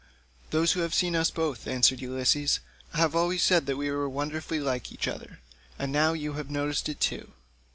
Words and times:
"Those 0.49 0.71
who 0.71 0.79
have 0.79 0.95
seen 0.95 1.15
us 1.15 1.29
both," 1.29 1.67
answered 1.67 1.99
Ulysses, 2.01 2.59
"have 2.95 3.15
always 3.15 3.43
said 3.43 3.67
we 3.69 3.91
were 3.91 4.09
wonderfully 4.09 4.59
like 4.59 4.91
each 4.91 5.07
other, 5.07 5.41
and 5.77 5.91
now 5.91 6.13
you 6.13 6.33
have 6.33 6.49
noticed 6.49 6.89
it 6.89 6.99
too." 6.99 7.33